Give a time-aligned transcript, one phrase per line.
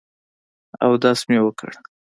[0.85, 1.71] اودس مې وکړ.